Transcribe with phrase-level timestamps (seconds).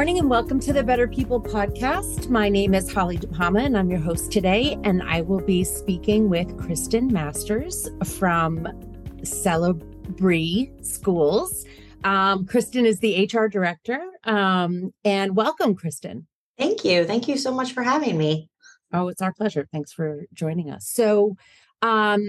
[0.00, 2.30] morning and welcome to the Better People podcast.
[2.30, 4.78] My name is Holly DePalma and I'm your host today.
[4.82, 8.66] And I will be speaking with Kristen Masters from
[9.22, 11.66] Celebree Schools.
[12.04, 14.00] Um, Kristen is the HR director.
[14.24, 16.26] Um, and welcome, Kristen.
[16.56, 17.04] Thank you.
[17.04, 18.48] Thank you so much for having me.
[18.94, 19.68] Oh, it's our pleasure.
[19.70, 20.88] Thanks for joining us.
[20.88, 21.36] So,
[21.82, 22.22] um,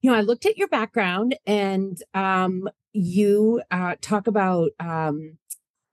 [0.00, 5.38] you know, I looked at your background and um, you uh, talk about um,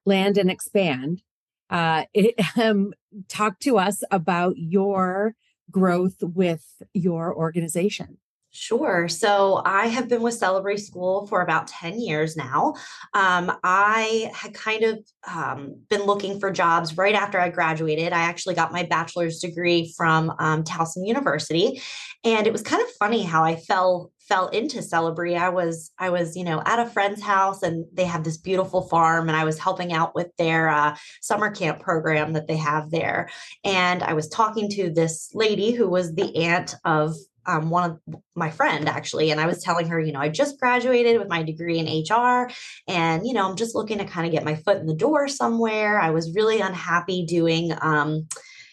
[0.05, 1.21] land and expand.
[1.69, 2.93] Uh, it, um,
[3.27, 5.35] talk to us about your
[5.71, 8.17] growth with your organization.
[8.55, 9.09] Sure.
[9.09, 12.75] So I have been with Celebree School for about 10 years now.
[13.15, 18.13] Um, I had kind of um, been looking for jobs right after I graduated.
[18.13, 21.81] I actually got my bachelor's degree from um, Towson University.
[22.23, 25.35] And it was kind of funny how I fell fell into Celebree.
[25.35, 28.83] I was I was you know at a friend's house and they have this beautiful
[28.87, 32.91] farm and I was helping out with their uh, summer camp program that they have
[32.91, 33.29] there.
[33.65, 38.15] And I was talking to this lady who was the aunt of um, one of
[38.35, 41.43] my friend actually and i was telling her you know i just graduated with my
[41.43, 42.49] degree in hr
[42.87, 45.27] and you know i'm just looking to kind of get my foot in the door
[45.27, 45.99] somewhere.
[45.99, 48.27] I was really unhappy doing um,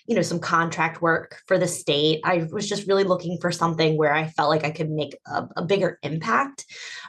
[0.06, 2.20] you know some contract work for the state.
[2.24, 5.46] I was just really looking for something where i felt like i could make a,
[5.56, 6.64] a bigger impact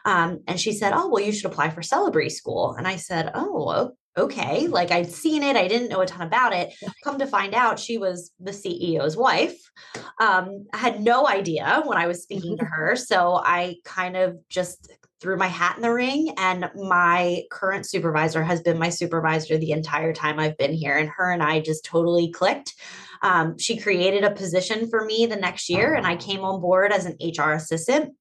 [0.06, 3.32] um, and she said oh well you should apply for Celebree school and i said
[3.34, 6.74] oh okay like i'd seen it i didn't know a ton about it.
[7.04, 9.58] Come to find out she was the ceo's wife.
[10.20, 14.38] Um, i had no idea when i was speaking to her so i kind of
[14.50, 19.58] just threw my hat in the ring and my current supervisor has been my supervisor
[19.58, 22.74] the entire time i've been here and her and i just totally clicked.
[23.24, 26.92] Um, she created a position for me the next year and i came on board
[26.92, 28.14] as an hr assistant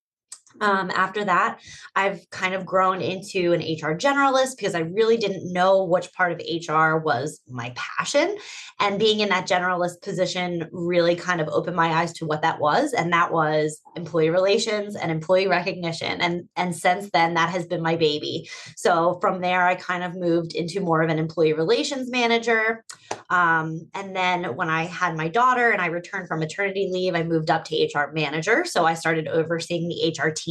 [0.60, 1.60] um, after that,
[1.96, 6.32] I've kind of grown into an HR generalist because I really didn't know which part
[6.32, 8.36] of HR was my passion.
[8.78, 12.60] And being in that generalist position really kind of opened my eyes to what that
[12.60, 12.92] was.
[12.92, 16.20] And that was employee relations and employee recognition.
[16.20, 18.48] And, and since then, that has been my baby.
[18.76, 22.84] So from there, I kind of moved into more of an employee relations manager.
[23.30, 27.22] Um, and then when I had my daughter and I returned from maternity leave, I
[27.22, 28.64] moved up to HR manager.
[28.64, 30.49] So I started overseeing the HR team.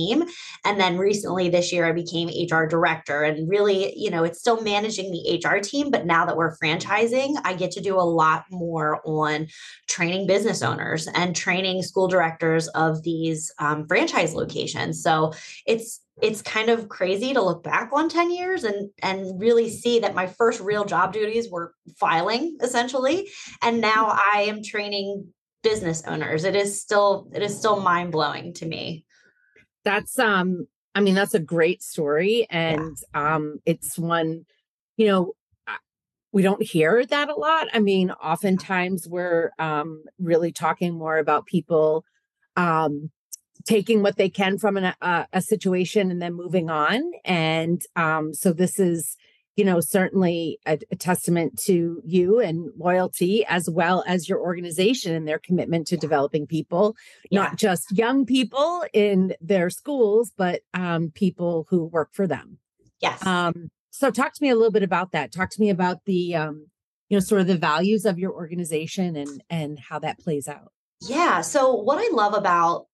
[0.66, 3.24] And then recently this year, I became HR director.
[3.24, 7.36] And really, you know, it's still managing the HR team, but now that we're franchising,
[7.44, 9.48] I get to do a lot more on
[9.88, 15.04] training business owners and training school directors of these um, franchise locations.
[15.04, 15.34] So
[15.66, 20.00] it's it's kind of crazy to look back on 10 years and and really see
[20.00, 23.30] that my first real job duties were filing essentially
[23.62, 25.28] and now i am training
[25.64, 29.06] business owners it is still it is still mind blowing to me
[29.90, 33.36] that's um i mean that's a great story and yeah.
[33.36, 34.46] um it's one
[34.98, 35.34] you know
[36.32, 41.48] we don't hear that a lot i mean oftentimes we're um really talking more about
[41.48, 42.06] people
[42.56, 43.10] um
[43.66, 48.32] taking what they can from an, uh, a situation and then moving on and um
[48.32, 49.18] so this is
[49.60, 55.14] you know, certainly a, a, testament to you and loyalty as well as your organization
[55.14, 56.96] and their commitment to developing people,
[57.30, 57.42] yeah.
[57.42, 62.58] not just young people in their schools, but um, people who work for them.
[63.02, 63.26] Yes.
[63.26, 65.34] Um, so talk to me a little bit about that.
[65.34, 66.68] Talk to me about the, um,
[67.10, 70.72] you know, sort of the values of your organization and and how that plays out.
[71.02, 71.42] Yeah.
[71.42, 72.86] So what I love about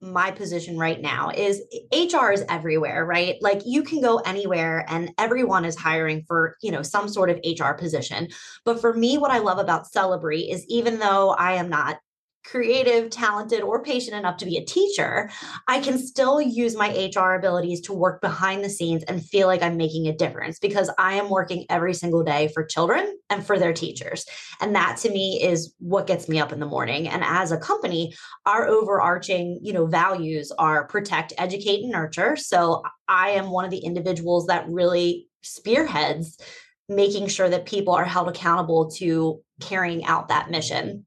[0.00, 1.62] my position right now is
[1.92, 3.36] HR is everywhere, right?
[3.40, 7.40] Like you can go anywhere and everyone is hiring for, you know, some sort of
[7.44, 8.28] HR position.
[8.64, 11.98] But for me what I love about Celebree is even though I am not
[12.44, 15.30] creative, talented, or patient enough to be a teacher,
[15.66, 19.62] I can still use my HR abilities to work behind the scenes and feel like
[19.62, 23.58] I'm making a difference because I am working every single day for children and for
[23.58, 24.26] their teachers.
[24.60, 27.08] And that to me is what gets me up in the morning.
[27.08, 28.14] And as a company,
[28.46, 32.36] our overarching, you know, values are protect, educate, and nurture.
[32.36, 36.38] So I am one of the individuals that really spearheads
[36.88, 41.06] making sure that people are held accountable to carrying out that mission.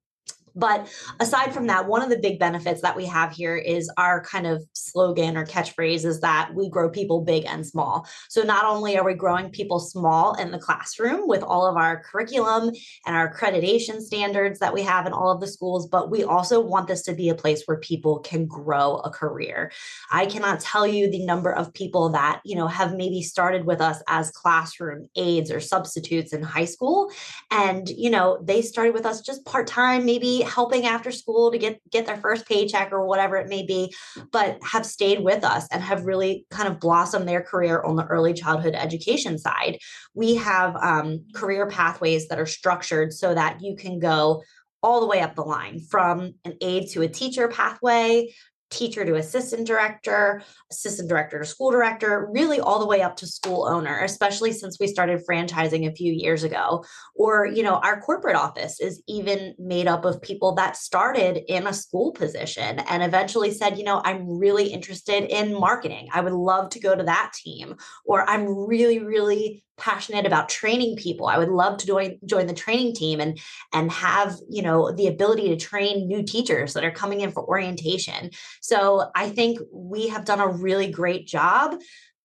[0.58, 0.88] But
[1.20, 4.48] aside from that, one of the big benefits that we have here is our kind
[4.48, 8.08] of slogan or catchphrase is that we grow people big and small.
[8.30, 12.02] So not only are we growing people small in the classroom with all of our
[12.04, 12.72] curriculum
[13.06, 16.60] and our accreditation standards that we have in all of the schools, but we also
[16.60, 19.72] want this to be a place where people can grow a career.
[20.12, 23.80] I cannot tell you the number of people that, you know, have maybe started with
[23.80, 27.12] us as classroom aides or substitutes in high school
[27.52, 31.80] and, you know, they started with us just part-time, maybe helping after school to get
[31.92, 33.94] get their first paycheck or whatever it may be,
[34.32, 38.06] but have stayed with us and have really kind of blossomed their career on the
[38.06, 39.80] early childhood education side.
[40.14, 44.44] We have um, career pathways that are structured so that you can go
[44.84, 48.34] all the way up the line from an aide to a teacher pathway
[48.70, 53.28] teacher to assistant director, assistant director to school director, really all the way up to
[53.28, 56.84] school owner, especially since we started franchising a few years ago.
[57.16, 61.68] Or, you know, our corporate office is even made up of people that started in
[61.68, 66.10] a school position and eventually said, you know, I'm really interested in marketing.
[66.14, 67.76] I would love to go to that team.
[68.06, 72.54] Or I'm really, really passionate about training people i would love to join join the
[72.54, 73.40] training team and
[73.74, 77.48] and have you know the ability to train new teachers that are coming in for
[77.48, 78.32] orientation
[78.68, 81.76] so i think we have done a really great job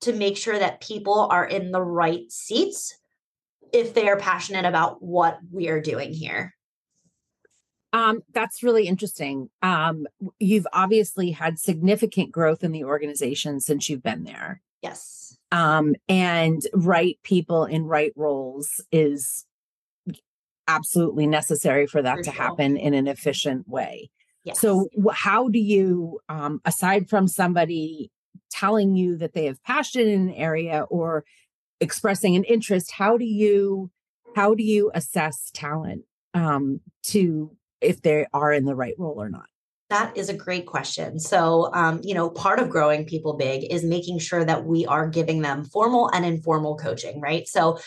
[0.00, 2.97] to make sure that people are in the right seats
[3.73, 6.55] if they are passionate about what we are doing here
[7.94, 9.50] um, that's really interesting.
[9.61, 10.06] Um,
[10.39, 14.62] you've obviously had significant growth in the organization since you've been there.
[14.81, 15.23] Yes
[15.53, 19.44] um, and right people in right roles is
[20.67, 22.43] absolutely necessary for that for to sure.
[22.43, 24.11] happen in an efficient way.
[24.44, 24.61] Yes.
[24.61, 28.11] So, how do you, um, aside from somebody
[28.50, 31.25] telling you that they have passion in an area or
[31.81, 33.91] expressing an interest, how do you
[34.35, 36.03] how do you assess talent
[36.35, 39.47] um, to if they are in the right role or not?
[39.91, 41.19] That is a great question.
[41.19, 45.06] So, um, you know, part of growing people big is making sure that we are
[45.06, 47.47] giving them formal and informal coaching, right?
[47.47, 47.79] So,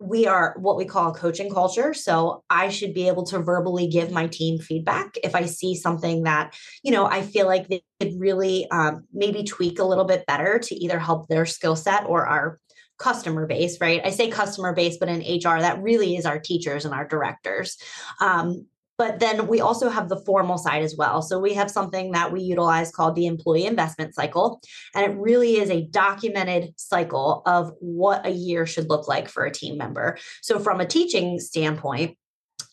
[0.00, 1.92] we are what we call a coaching culture.
[1.92, 6.22] So I should be able to verbally give my team feedback if I see something
[6.22, 10.24] that, you know, I feel like they could really um, maybe tweak a little bit
[10.26, 12.58] better to either help their skill set or our
[12.98, 14.00] customer base, right?
[14.02, 17.76] I say customer base, but in HR, that really is our teachers and our directors.
[18.20, 18.66] Um,
[19.00, 21.22] but then we also have the formal side as well.
[21.22, 24.60] So we have something that we utilize called the employee investment cycle.
[24.94, 29.46] And it really is a documented cycle of what a year should look like for
[29.46, 30.18] a team member.
[30.42, 32.18] So, from a teaching standpoint,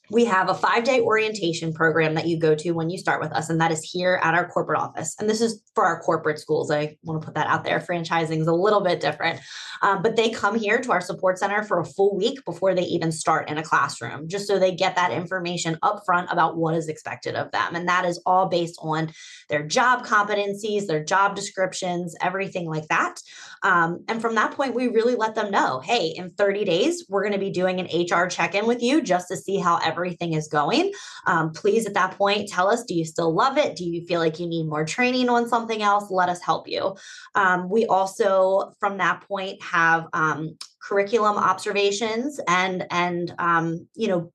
[0.10, 3.32] we have a five day orientation program that you go to when you start with
[3.34, 5.16] us, and that is here at our corporate office.
[5.20, 6.72] And this is for our corporate schools.
[6.72, 7.80] I want to put that out there.
[7.80, 9.42] Franchising is a little bit different,
[9.82, 12.84] um, but they come here to our support center for a full week before they
[12.84, 16.76] even start in a classroom, just so they get that information up front about what
[16.76, 17.76] is expected of them.
[17.76, 19.12] And that is all based on
[19.50, 23.20] their job competencies, their job descriptions, everything like that.
[23.64, 27.24] Um, and from that point, we really let them know hey, in 30 days, we're
[27.24, 29.97] going to be doing an HR check in with you just to see how everything
[30.06, 30.92] is going.
[31.26, 33.76] Um, please, at that point, tell us do you still love it?
[33.76, 36.10] Do you feel like you need more training on something else?
[36.10, 36.96] Let us help you.
[37.36, 40.58] Um, we also, from that point, have um,
[40.88, 44.32] curriculum observations and and um, you know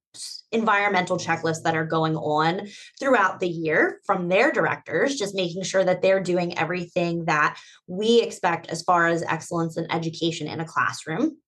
[0.51, 2.69] environmental checklists that are going on
[3.01, 8.21] throughout the year from their directors just making sure that they're doing everything that we
[8.21, 11.39] expect as far as excellence in education in a classroom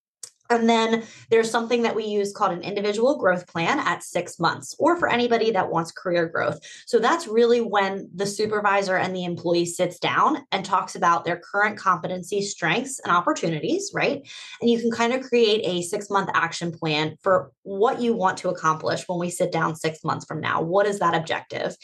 [0.51, 4.75] and then there's something that we use called an individual growth plan at six months,
[4.79, 6.61] or for anybody that wants career growth.
[6.87, 11.39] So that's really when the supervisor and the employee sits down and talks about their
[11.39, 14.23] current competency, strengths, and opportunities, right?
[14.61, 18.37] And you can kind of create a six month action plan for what you want
[18.39, 20.61] to accomplish when we sit down six months from now.
[20.61, 21.77] What is that objective?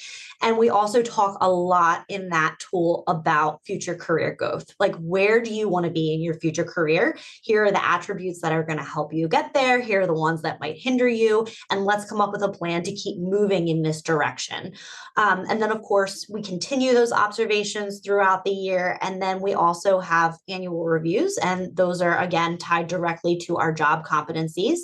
[0.42, 4.66] And we also talk a lot in that tool about future career growth.
[4.78, 7.18] Like, where do you want to be in your future career?
[7.42, 9.80] Here are the attributes that that are going to help you get there.
[9.80, 11.46] Here are the ones that might hinder you.
[11.70, 14.72] And let's come up with a plan to keep moving in this direction.
[15.16, 18.98] Um, and then, of course, we continue those observations throughout the year.
[19.02, 23.72] And then we also have annual reviews, and those are again tied directly to our
[23.72, 24.80] job competencies.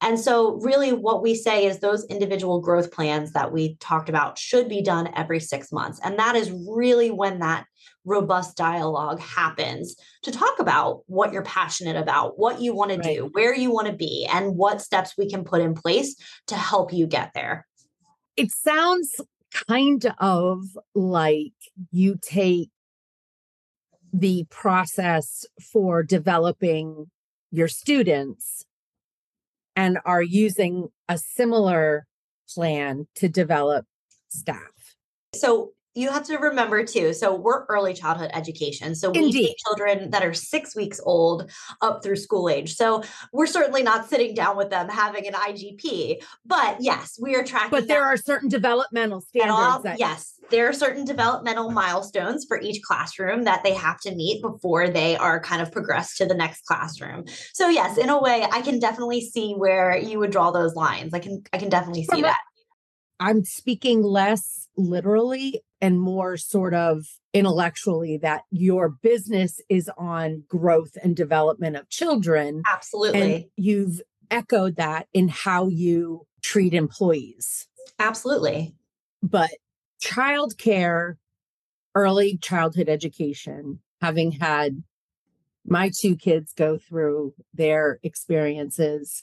[0.00, 4.38] And so, really, what we say is those individual growth plans that we talked about
[4.38, 6.00] should be done every six months.
[6.02, 7.66] And that is really when that
[8.04, 13.02] robust dialogue happens to talk about what you're passionate about, what you want right.
[13.02, 16.16] to do, where you want to be, and what steps we can put in place
[16.48, 17.66] to help you get there.
[18.36, 19.20] It sounds
[19.68, 21.52] kind of like
[21.90, 22.70] you take
[24.12, 27.10] the process for developing
[27.50, 28.64] your students
[29.76, 32.06] and are using a similar
[32.48, 33.86] plan to develop
[34.28, 34.96] staff.
[35.34, 37.12] So you have to remember too.
[37.12, 38.94] So we're early childhood education.
[38.94, 39.32] So we Indeed.
[39.32, 42.74] see children that are six weeks old up through school age.
[42.74, 46.22] So we're certainly not sitting down with them having an IGP.
[46.46, 47.70] But yes, we are tracking.
[47.70, 49.52] But there are certain developmental standards.
[49.58, 54.14] All, that- yes, there are certain developmental milestones for each classroom that they have to
[54.14, 57.24] meet before they are kind of progressed to the next classroom.
[57.52, 61.14] So yes, in a way, I can definitely see where you would draw those lines.
[61.14, 62.38] I can I can definitely see that
[63.22, 70.96] I'm speaking less literally and more sort of intellectually that your business is on growth
[71.00, 72.62] and development of children.
[72.68, 73.20] Absolutely.
[73.20, 77.68] And you've echoed that in how you treat employees.
[78.00, 78.74] Absolutely.
[79.22, 79.50] But
[80.02, 81.14] childcare,
[81.94, 84.82] early childhood education, having had
[85.64, 89.22] my two kids go through their experiences,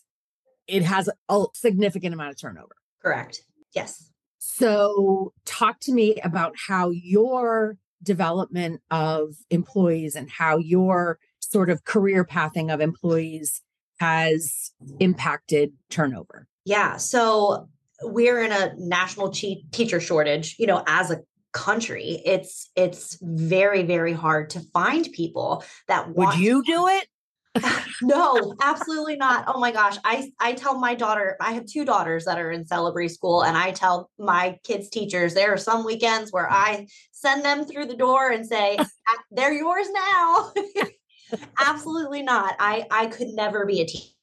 [0.67, 2.77] it has a significant amount of turnover.
[3.03, 3.43] Correct.
[3.73, 4.11] Yes.
[4.39, 11.83] So, talk to me about how your development of employees and how your sort of
[11.83, 13.61] career pathing of employees
[13.99, 16.47] has impacted turnover.
[16.65, 16.97] Yeah.
[16.97, 17.69] So,
[18.01, 21.19] we're in a national che- teacher shortage, you know, as a
[21.51, 27.07] country it's it's very very hard to find people that would you do it
[28.01, 29.45] no, absolutely not.
[29.47, 29.97] Oh my gosh.
[30.03, 33.57] I, I tell my daughter, I have two daughters that are in Celebree school, and
[33.57, 37.97] I tell my kids' teachers there are some weekends where I send them through the
[37.97, 40.53] door and say, ah, they're yours now.
[41.59, 42.55] absolutely not.
[42.59, 44.13] I, I could never be a teacher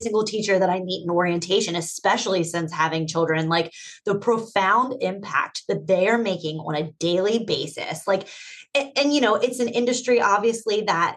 [0.00, 3.72] single teacher that I meet in orientation, especially since having children, like
[4.04, 8.06] the profound impact that they are making on a daily basis.
[8.06, 8.28] Like,
[8.76, 11.16] and, and, you know, it's an industry obviously that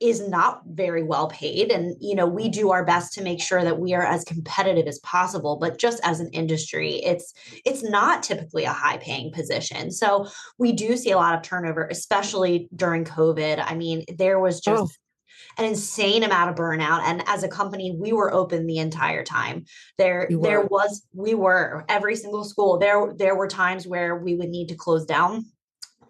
[0.00, 1.70] is not very well paid.
[1.70, 4.86] And you know we do our best to make sure that we are as competitive
[4.86, 7.32] as possible but just as an industry it's
[7.64, 9.90] it's not typically a high paying position.
[9.90, 10.28] So
[10.58, 13.62] we do see a lot of turnover especially during covid.
[13.64, 14.70] I mean there was oh.
[14.72, 14.98] just
[15.58, 15.62] oh.
[15.62, 17.02] an insane amount of burnout.
[17.02, 19.64] And as a company we were open the entire time.
[19.98, 24.48] There there was we were every single school there there were times where we would
[24.48, 25.44] need to close down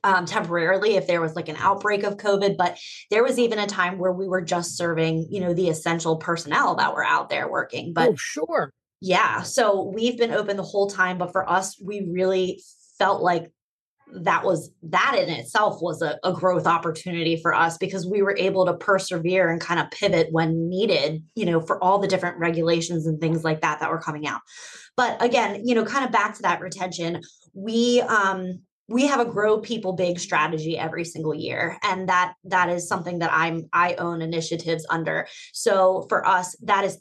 [0.05, 2.57] um, temporarily if there was like an outbreak of COVID.
[2.57, 2.79] But
[3.11, 6.77] there was even a time where we were just serving, you know, the essential personnel
[6.77, 7.93] that were out there working.
[7.93, 8.73] But oh, sure.
[9.01, 9.43] Yeah.
[9.43, 11.19] So we've been open the whole time.
[11.19, 12.63] But for us, we really
[12.99, 13.51] felt like
[14.13, 18.37] that was that in itself was a, a, growth opportunity for us because we were
[18.37, 22.39] able to persevere and kind of pivot when needed you know for all the different
[22.39, 24.41] regulations and things like that that were coming out
[24.97, 27.21] but again you know kind of back to that retention
[27.55, 31.79] we um we have a grow people big strategy every single year.
[31.83, 35.29] And that that is something that i'm i own initiatives under.
[35.53, 36.99] So for us that is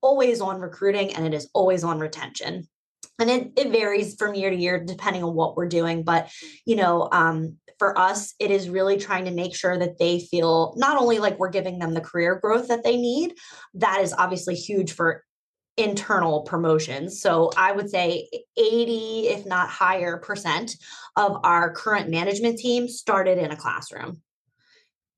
[0.00, 2.66] always on recruiting and it is always on retention.
[3.18, 6.02] And it, it varies from year to year depending on what we're doing.
[6.02, 6.30] But
[6.64, 10.72] you know um, for us it is really trying to make sure that they feel
[10.76, 13.34] not only like we're giving them the career growth that they need
[13.74, 15.22] that is obviously huge for
[15.76, 17.20] internal promotions.
[17.20, 20.76] So I would say 80, if not higher, percent
[21.16, 24.22] of our current management team started in a classroom.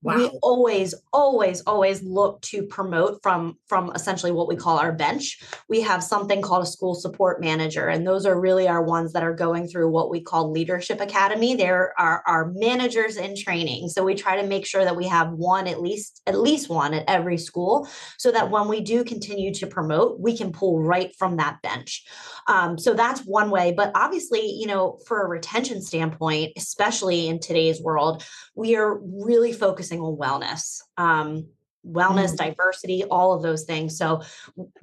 [0.01, 0.17] Wow.
[0.17, 5.43] We always, always, always look to promote from from essentially what we call our bench.
[5.69, 9.25] We have something called a school support manager, and those are really our ones that
[9.25, 11.57] are going through what we call leadership academy.
[11.57, 15.33] There are our managers in training, so we try to make sure that we have
[15.33, 17.89] one at least at least one at every school,
[18.19, 22.05] so that when we do continue to promote, we can pull right from that bench.
[22.47, 23.73] Um, so that's one way.
[23.77, 28.25] But obviously, you know, for a retention standpoint, especially in today's world,
[28.55, 30.81] we are really focused on wellness.
[30.97, 31.49] Um,
[31.87, 32.37] wellness, mm.
[32.37, 33.97] diversity, all of those things.
[33.97, 34.23] So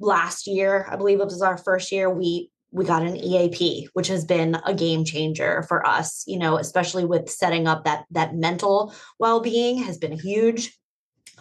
[0.00, 4.08] last year, I believe it was our first year, we we got an EAP, which
[4.08, 8.34] has been a game changer for us, you know, especially with setting up that that
[8.34, 10.76] mental well-being has been huge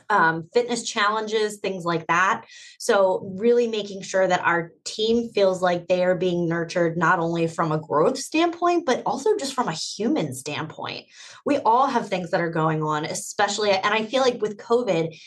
[0.10, 2.46] um, fitness challenges, things like that.
[2.80, 7.48] So, really making sure that our team feels like they are being nurtured not only
[7.48, 11.06] from a growth standpoint, but also just from a human standpoint.
[11.46, 15.18] We all have things that are going on, especially, and I feel like with COVID,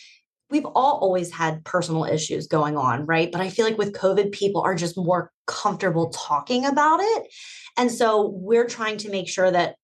[0.51, 3.31] we've all always had personal issues going on, right?
[3.31, 7.29] But I feel like with COVID, people are just more comfortable talking about it.
[7.77, 9.77] And so we're trying to make sure that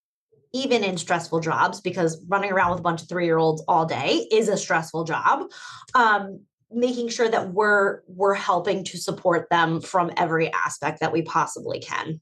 [0.55, 3.85] even in stressful jobs, because running around with a bunch of three year olds all
[3.85, 5.51] day is a stressful job.
[5.95, 11.23] Um, making sure that we're we're helping to support them from every aspect that we
[11.23, 12.21] possibly can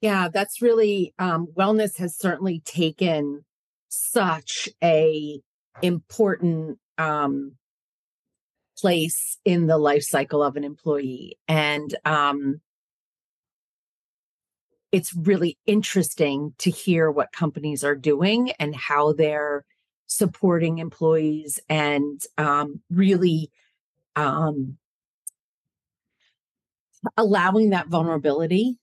[0.00, 3.44] yeah that's really um, wellness has certainly taken
[3.88, 5.40] such a
[5.82, 7.56] important um,
[8.78, 12.60] place in the life cycle of an employee and um,
[14.92, 19.64] it's really interesting to hear what companies are doing and how they're
[20.06, 23.50] supporting employees and um, really
[24.16, 24.76] um,
[27.16, 28.78] allowing that vulnerability,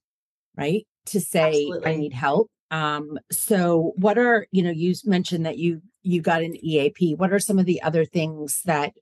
[0.55, 0.87] right?
[1.07, 1.91] To say, Absolutely.
[1.91, 2.49] I need help.
[2.71, 7.15] Um, so what are, you know, you mentioned that you you got an EAP.
[7.15, 8.93] What are some of the other things that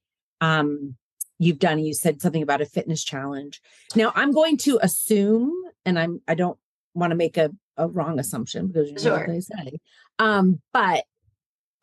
[0.42, 0.96] um
[1.40, 1.80] you've done.
[1.80, 3.62] You said something about a fitness challenge.
[3.96, 5.54] Now I'm going to assume,
[5.86, 6.58] and I'm I don't
[6.96, 9.18] want to make a, a wrong assumption because you know Sure.
[9.20, 9.80] what they say.
[10.18, 11.04] Um, but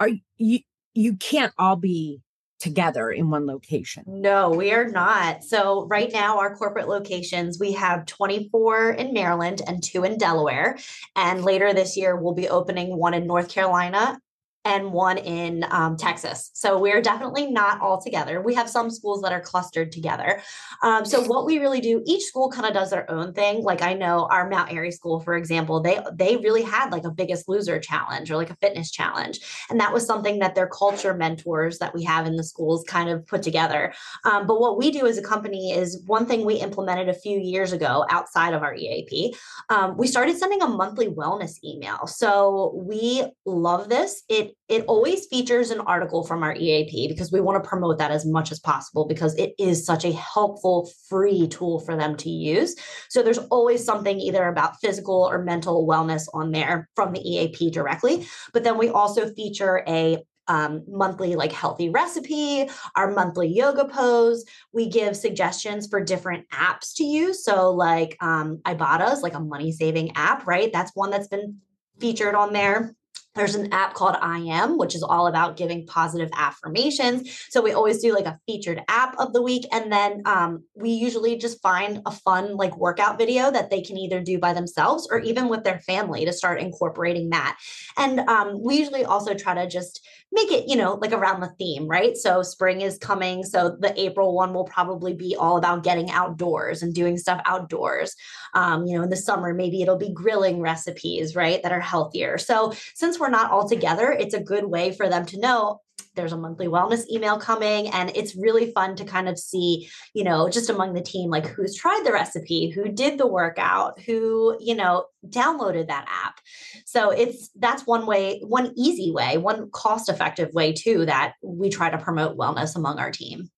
[0.01, 0.61] are you
[0.95, 2.21] you can't all be
[2.63, 4.05] together in one location.
[4.07, 5.43] No, we are not.
[5.43, 10.79] So, right now, our corporate locations, we have 24 in Maryland and two in Delaware.
[11.17, 14.21] And later this year, we'll be opening one in North Carolina
[14.65, 16.51] and one in um, Texas.
[16.55, 18.41] So, we're definitely not all together.
[18.41, 20.43] We have some schools that are clustered together.
[20.83, 23.63] Um, so, what we really do, each school kind of does their own thing.
[23.63, 27.11] Like, I know our Mount Airy school, for example, they they really had like a
[27.11, 29.41] biggest loser challenge or like a fitness challenge.
[29.71, 33.09] And that was something that their culture mentors that we have in the schools kind
[33.09, 33.93] of put together.
[34.25, 37.39] Um, but what we do as a company is one thing we implemented a few
[37.39, 39.35] years ago outside of our EAP.
[39.69, 42.07] Um, we started sending a monthly wellness email.
[42.07, 44.23] So we love this.
[44.29, 48.11] It it always features an article from our EAP because we want to promote that
[48.11, 52.31] as much as possible because it is such a helpful free tool for them to
[52.31, 52.75] use.
[53.09, 57.71] So there's always something either about physical or mental wellness on there from the EAP
[57.71, 58.27] directly.
[58.53, 60.19] But then we also feature a
[60.49, 64.45] um, monthly like healthy recipe, our monthly yoga pose.
[64.73, 67.45] We give suggestions for different apps to use.
[67.45, 70.73] So like um, Ibotta is like a money saving app, right?
[70.73, 71.59] That's one that's been
[72.01, 72.95] featured on there.
[73.35, 77.47] There's an app called I Am, which is all about giving positive affirmations.
[77.49, 79.67] So we always do like a featured app of the week.
[79.73, 83.97] And then um, we usually just find a fun like workout video that they can
[83.97, 87.59] either do by themselves or even with their family to start incorporating that.
[87.97, 91.53] And um, we usually also try to just make it, you know, like around the
[91.59, 92.17] theme, right?
[92.17, 93.45] So spring is coming.
[93.45, 98.17] So the April one will probably be all about getting outdoors and doing stuff outdoors.
[98.55, 101.63] Um, you know, in the summer, maybe it'll be grilling recipes, right?
[101.63, 102.39] That are healthier.
[102.39, 105.82] So since we're not all together, it's a good way for them to know
[106.15, 110.25] there's a monthly wellness email coming and it's really fun to kind of see you
[110.25, 114.57] know just among the team like who's tried the recipe who did the workout who
[114.61, 116.41] you know downloaded that app
[116.85, 121.71] so it's that's one way one easy way one cost effective way too that we
[121.71, 123.51] try to promote wellness among our team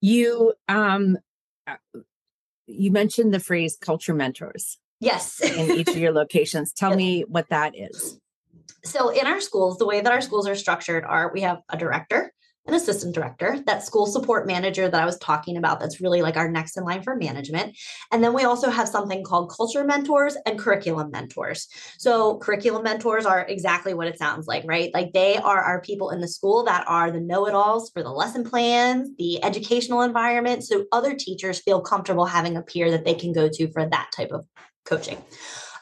[0.00, 1.18] You um
[1.66, 1.76] uh,
[2.66, 6.72] you mentioned the phrase culture mentors yes in each of your locations.
[6.76, 8.18] Tell me what that is.
[8.84, 11.76] So in our schools the way that our schools are structured are we have a
[11.76, 12.32] director
[12.66, 16.36] an assistant director that school support manager that i was talking about that's really like
[16.36, 17.76] our next in line for management.
[18.10, 21.66] And then we also have something called culture mentors and curriculum mentors.
[21.98, 24.90] So curriculum mentors are exactly what it sounds like right?
[24.94, 28.44] Like they are our people in the school that are the know-it-alls for the lesson
[28.44, 33.32] plans the educational environment so other teachers feel comfortable having a peer that they can
[33.32, 34.46] go to for that type of
[34.84, 35.18] coaching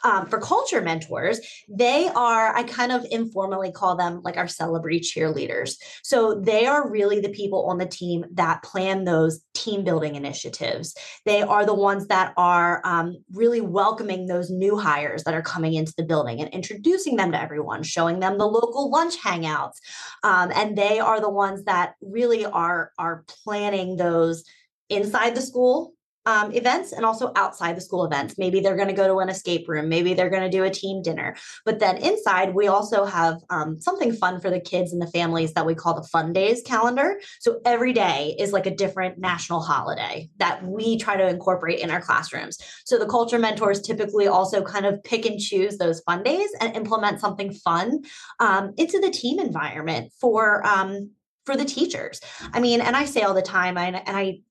[0.03, 4.99] um, for culture mentors, they are, I kind of informally call them like our celebrity
[4.99, 5.75] cheerleaders.
[6.03, 10.95] So they are really the people on the team that plan those team building initiatives.
[11.25, 15.73] They are the ones that are um, really welcoming those new hires that are coming
[15.73, 19.75] into the building and introducing them to everyone, showing them the local lunch hangouts.
[20.23, 24.43] Um, and they are the ones that really are, are planning those
[24.89, 25.93] inside the school
[26.25, 28.37] um, events and also outside the school events.
[28.37, 29.89] Maybe they're going to go to an escape room.
[29.89, 31.35] Maybe they're going to do a team dinner.
[31.65, 35.53] But then inside, we also have um, something fun for the kids and the families
[35.53, 37.19] that we call the Fun Days calendar.
[37.39, 41.89] So every day is like a different national holiday that we try to incorporate in
[41.89, 42.57] our classrooms.
[42.85, 46.75] So the culture mentors typically also kind of pick and choose those fun days and
[46.75, 48.01] implement something fun
[48.39, 50.65] um, into the team environment for.
[50.65, 51.11] Um,
[51.43, 52.21] for the teachers.
[52.53, 54.41] I mean, and I say all the time, and I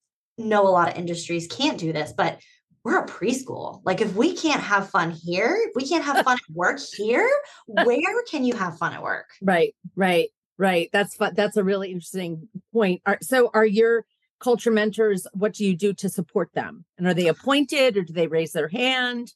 [0.40, 2.40] know a lot of industries can't do this, but
[2.85, 3.83] we're a preschool.
[3.85, 7.29] Like if we can't have fun here, if we can't have fun at work here,
[7.66, 9.29] where can you have fun at work?
[9.42, 10.88] Right, right, right.
[10.92, 11.35] That's fun.
[11.35, 13.03] That's a really interesting point.
[13.07, 14.05] Are, so, are your
[14.40, 15.26] culture mentors?
[15.35, 16.85] What do you do to support them?
[16.96, 19.33] And are they appointed, or do they raise their hand?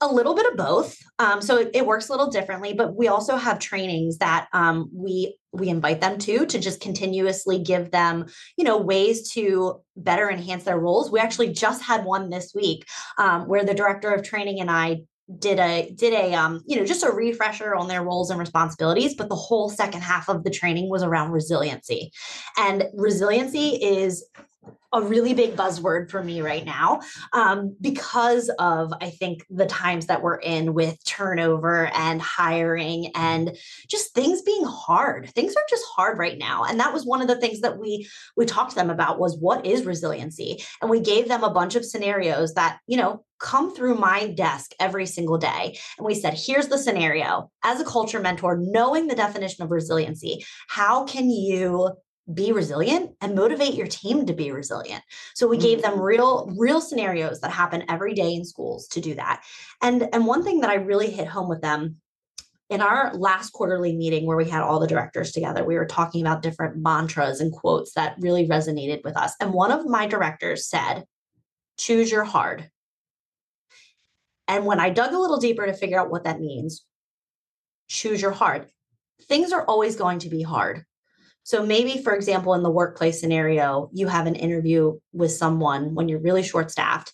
[0.00, 0.96] A little bit of both.
[1.18, 4.90] Um, so it, it, works a little differently but we also have trainings that um,
[4.92, 10.30] we we invite them to to just continuously give them you know ways to better
[10.30, 11.10] enhance their roles.
[11.10, 12.86] We actually just had one this week
[13.18, 15.00] um, where the director of training and i
[15.38, 19.14] did a did a um you know just a refresher on their roles and responsibilities
[19.14, 22.10] but the whole second half of the training was around resiliency.
[22.58, 24.24] And resiliency is
[24.92, 27.00] a really big buzzword for me right now
[27.32, 33.56] um, because of I think the times that we're in with turnover and hiring and
[33.88, 35.30] just things being hard.
[35.30, 38.08] Things are just hard right now, and that was one of the things that we
[38.36, 41.76] we talked to them about was what is resiliency, and we gave them a bunch
[41.76, 45.78] of scenarios that you know come through my desk every single day.
[45.96, 47.50] And we said, here's the scenario.
[47.64, 51.90] As a culture mentor, knowing the definition of resiliency, how can you
[52.32, 55.02] be resilient and motivate your team to be resilient.
[55.34, 56.02] So we gave them mm.
[56.02, 59.42] real real scenarios that happen every day in schools to do that.
[59.82, 61.96] And and one thing that I really hit home with them
[62.70, 66.20] in our last quarterly meeting where we had all the directors together, we were talking
[66.20, 69.34] about different mantras and quotes that really resonated with us.
[69.40, 71.04] And one of my directors said,
[71.76, 72.70] choose your hard.
[74.46, 76.84] And when I dug a little deeper to figure out what that means,
[77.88, 78.66] choose your hard.
[79.24, 80.84] Things are always going to be hard.
[81.50, 86.08] So maybe, for example, in the workplace scenario, you have an interview with someone when
[86.08, 87.12] you're really short staffed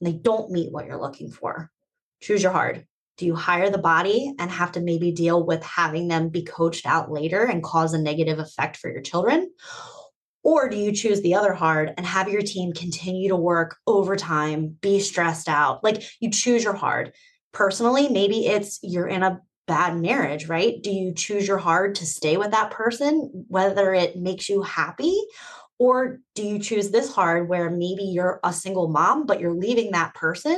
[0.00, 1.70] and they don't meet what you're looking for.
[2.20, 2.84] Choose your hard.
[3.16, 6.84] Do you hire the body and have to maybe deal with having them be coached
[6.84, 9.52] out later and cause a negative effect for your children?
[10.42, 14.76] Or do you choose the other hard and have your team continue to work overtime,
[14.80, 15.84] be stressed out?
[15.84, 17.12] Like you choose your hard.
[17.52, 20.82] Personally, maybe it's you're in a bad marriage, right?
[20.82, 25.18] Do you choose your hard to stay with that person, whether it makes you happy?
[25.78, 29.92] Or do you choose this hard where maybe you're a single mom, but you're leaving
[29.92, 30.56] that person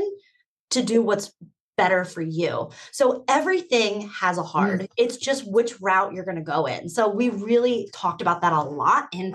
[0.71, 1.33] to do what's
[1.77, 2.71] better for you.
[2.90, 4.81] So everything has a hard.
[4.81, 4.88] Mm.
[4.99, 6.90] It's just which route you're going to go in.
[6.90, 9.35] So we really talked about that a lot and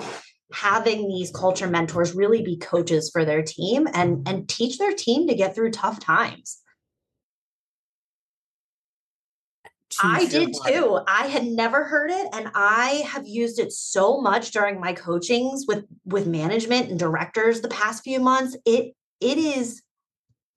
[0.54, 5.28] having these culture mentors really be coaches for their team and and teach their team
[5.28, 6.60] to get through tough times.
[10.04, 11.00] I did too.
[11.08, 15.66] I had never heard it and I have used it so much during my coachings
[15.68, 18.58] with with management and directors the past few months.
[18.66, 19.82] It it is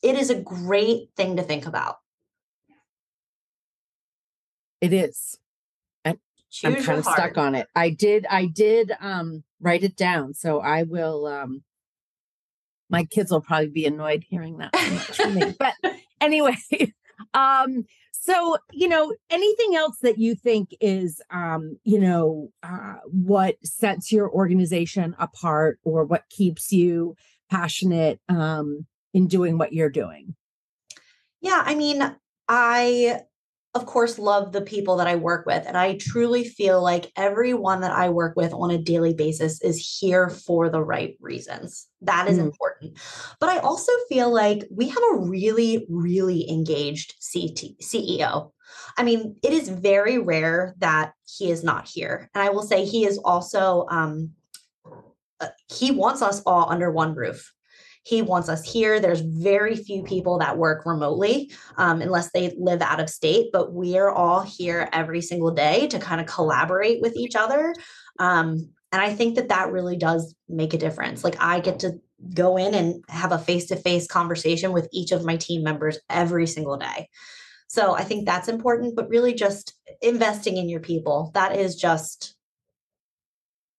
[0.02, 1.96] it is a great thing to think about.
[4.80, 5.38] It is.
[6.04, 6.18] And
[6.64, 7.68] I'm kind of stuck on it.
[7.74, 10.34] I did I did um write it down.
[10.34, 11.62] So I will um
[12.88, 14.76] my kids will probably be annoyed hearing that
[15.14, 15.54] from me.
[15.58, 15.74] But
[16.20, 16.56] anyway,
[17.34, 23.56] um so you know anything else that you think is um you know uh, what
[23.64, 27.14] sets your organization apart or what keeps you
[27.50, 30.34] passionate um in doing what you're doing?
[31.40, 32.14] Yeah, I mean,
[32.48, 33.22] I
[33.76, 37.82] of course love the people that I work with and I truly feel like everyone
[37.82, 41.86] that I work with on a daily basis is here for the right reasons.
[42.00, 42.42] That is mm.
[42.42, 42.98] important.
[43.38, 48.52] But I also feel like we have a really really engaged CT, CEO.
[48.96, 52.30] I mean, it is very rare that he is not here.
[52.34, 54.32] And I will say he is also um
[55.38, 57.52] uh, he wants us all under one roof.
[58.06, 59.00] He wants us here.
[59.00, 63.72] There's very few people that work remotely um, unless they live out of state, but
[63.72, 67.74] we are all here every single day to kind of collaborate with each other.
[68.20, 71.24] Um, and I think that that really does make a difference.
[71.24, 71.98] Like I get to
[72.32, 75.98] go in and have a face to face conversation with each of my team members
[76.08, 77.08] every single day.
[77.66, 81.32] So I think that's important, but really just investing in your people.
[81.34, 82.35] That is just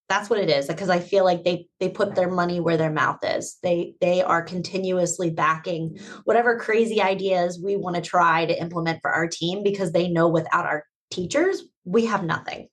[0.09, 2.91] that's what it is because i feel like they they put their money where their
[2.91, 3.57] mouth is.
[3.61, 9.11] They they are continuously backing whatever crazy ideas we want to try to implement for
[9.11, 12.67] our team because they know without our teachers we have nothing.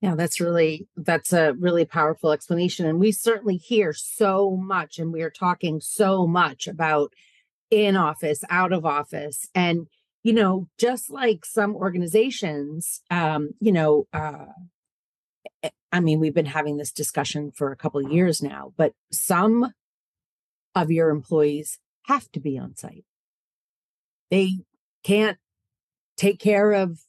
[0.00, 5.12] Yeah that's really that's a really powerful explanation and we certainly hear so much and
[5.12, 7.12] we are talking so much about
[7.70, 9.88] in office out of office and
[10.22, 14.46] you know just like some organizations um you know uh
[15.90, 19.72] I mean, we've been having this discussion for a couple of years now, but some
[20.74, 23.04] of your employees have to be on site.
[24.30, 24.58] They
[25.02, 25.38] can't
[26.16, 27.00] take care of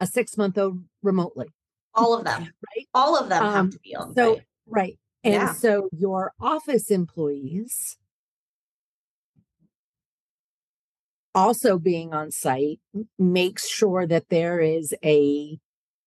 [0.00, 1.48] a six month old remotely.
[1.94, 2.86] All of them, right?
[2.94, 4.44] All of them um, have to be on so, site.
[4.66, 4.98] Right.
[5.24, 5.52] And yeah.
[5.52, 7.96] so your office employees
[11.34, 12.80] also being on site
[13.18, 15.58] makes sure that there is a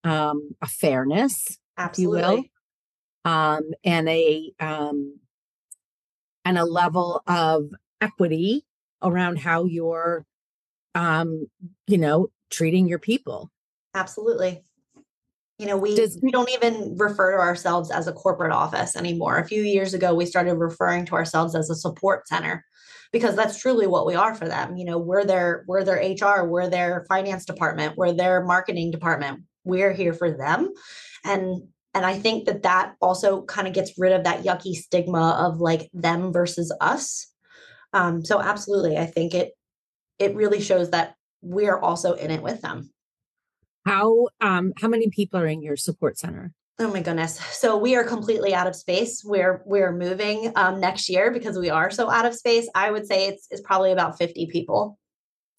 [0.03, 2.21] um, a fairness Absolutely.
[2.21, 2.27] you
[3.25, 5.19] will, um, and a um,
[6.45, 8.65] and a level of equity
[9.01, 10.25] around how you're,
[10.95, 11.47] um,
[11.87, 13.51] you know, treating your people.
[13.95, 14.61] Absolutely.
[15.57, 19.37] You know, we Does, we don't even refer to ourselves as a corporate office anymore.
[19.37, 22.65] A few years ago, we started referring to ourselves as a support center
[23.11, 24.75] because that's truly what we are for them.
[24.75, 29.43] You know, we're their we're their HR, we're their finance department, we're their marketing department.
[29.63, 30.73] We're here for them
[31.23, 35.47] and and i think that that also kind of gets rid of that yucky stigma
[35.47, 37.27] of like them versus us
[37.93, 39.51] um, so absolutely i think it
[40.19, 42.91] it really shows that we're also in it with them
[43.85, 47.35] how um how many people are in your support center Oh my goodness.
[47.51, 49.23] So we are completely out of space.
[49.23, 52.67] We're we're moving um, next year because we are so out of space.
[52.73, 54.97] I would say it's it's probably about 50 people.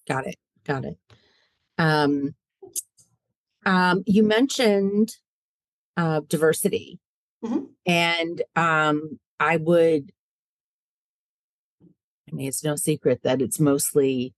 [0.09, 0.35] Got it.
[0.65, 0.99] Got it.
[1.79, 2.35] Um
[3.65, 5.15] um you mentioned
[5.97, 6.99] uh, diversity.
[7.45, 7.69] Mhm.
[7.87, 10.13] And um, I would,
[11.83, 14.35] I mean, it's no secret that it's mostly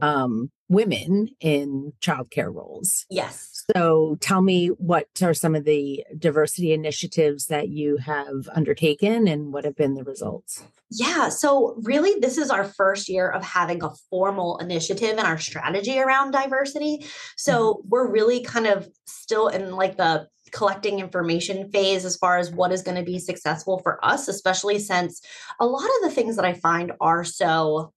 [0.00, 3.06] um, women in childcare roles.
[3.10, 3.64] Yes.
[3.74, 9.52] So tell me what are some of the diversity initiatives that you have undertaken and
[9.52, 10.64] what have been the results?
[10.90, 11.28] Yeah.
[11.28, 15.98] So, really, this is our first year of having a formal initiative in our strategy
[15.98, 17.04] around diversity.
[17.36, 22.50] So, we're really kind of still in like the collecting information phase as far as
[22.50, 25.20] what is going to be successful for us, especially since
[25.60, 27.92] a lot of the things that I find are so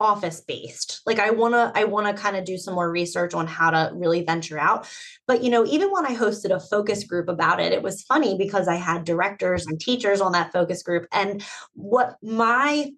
[0.00, 3.32] office based like i want to i want to kind of do some more research
[3.32, 4.88] on how to really venture out.
[5.28, 8.36] But you know even when i hosted a focus group about it it was funny
[8.36, 12.90] because i had directors and teachers on that focus group and what my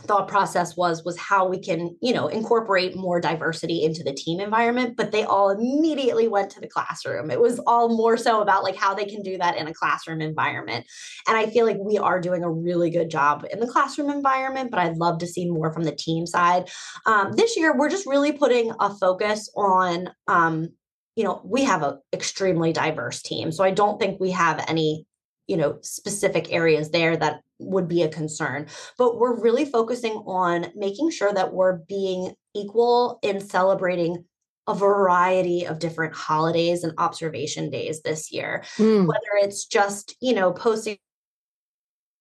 [0.00, 4.40] thought process was was how we can you know incorporate more diversity into the team
[4.40, 7.30] environment but they all immediately went to the classroom.
[7.30, 10.20] It was all more so about like how they can do that in a classroom
[10.20, 10.86] environment.
[11.28, 14.70] And i feel like we are doing a really good job in the classroom environment
[14.70, 16.70] but i'd love to see more from the team side.
[17.06, 20.68] Um, this year we're just really putting a focus on um,
[21.16, 25.06] you know we have an extremely diverse team so i don't think we have any
[25.46, 28.66] you know specific areas there that would be a concern
[28.98, 34.24] but we're really focusing on making sure that we're being equal in celebrating
[34.68, 40.34] a variety of different holidays and observation days this year Mm, whether it's just you
[40.34, 40.98] know posting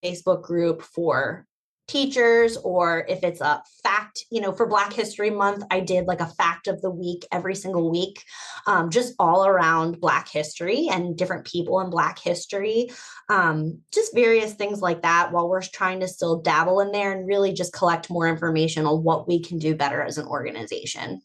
[0.04, 1.46] facebook group for
[1.88, 6.22] teachers or if it's a fact you know for black history month i did like
[6.22, 8.24] a fact of the week every single week
[8.68, 12.90] um, just all around black history and different people in black history
[13.30, 17.28] um, just various things like that while we're trying to still dabble in there and
[17.28, 21.22] really just collect more information on what we can do better as an organization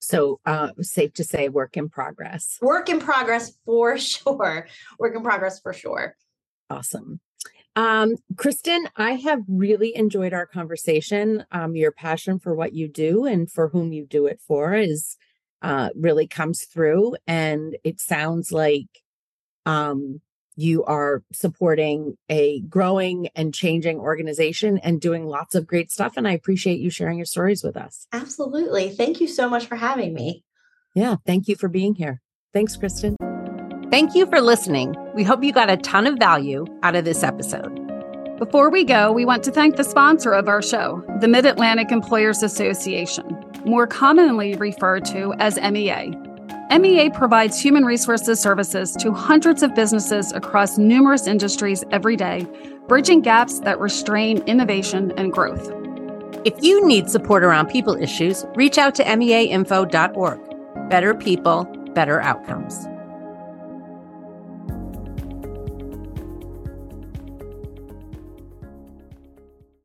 [0.00, 2.56] So uh, safe to say, work in progress.
[2.62, 6.16] work in progress for sure work in progress for sure
[6.70, 7.20] Awesome.
[7.76, 11.44] Um, Kristen, I have really enjoyed our conversation.
[11.52, 15.16] Um, your passion for what you do and for whom you do it for is
[15.62, 18.86] uh, really comes through, and it sounds like
[19.66, 20.20] um,
[20.56, 26.14] you are supporting a growing and changing organization and doing lots of great stuff.
[26.16, 28.06] And I appreciate you sharing your stories with us.
[28.12, 30.42] absolutely thank you so much for having me
[30.94, 32.20] Yeah, thank you for being here.
[32.52, 33.16] Thanks, Kristen.
[33.90, 34.94] Thank you for listening.
[35.14, 37.74] We hope you got a ton of value out of this episode.
[38.38, 41.90] Before we go, we want to thank the sponsor of our show, the Mid Atlantic
[41.90, 46.14] Employers Association, more commonly referred to as MEA.
[46.70, 52.46] MEA provides human resources services to hundreds of businesses across numerous industries every day,
[52.86, 55.68] bridging gaps that restrain innovation and growth.
[56.44, 60.88] If you need support around people issues, reach out to meainfo.org.
[60.88, 62.86] Better people, better outcomes.